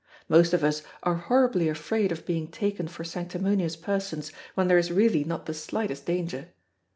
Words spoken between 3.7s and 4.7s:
persons, when